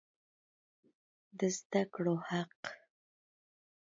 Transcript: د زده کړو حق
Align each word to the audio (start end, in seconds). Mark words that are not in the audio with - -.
د 1.37 1.39
زده 1.57 1.81
کړو 1.93 2.15
حق 2.29 2.57